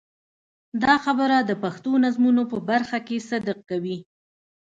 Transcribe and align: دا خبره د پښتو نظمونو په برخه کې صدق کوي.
دا 0.83 0.93
خبره 1.05 1.37
د 1.41 1.51
پښتو 1.63 1.91
نظمونو 2.05 2.43
په 2.51 2.57
برخه 2.69 2.97
کې 3.07 3.25
صدق 3.29 3.57
کوي. 3.69 3.97